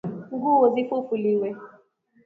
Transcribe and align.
Nguo 0.33 0.65
zifufuliwe. 0.73 1.49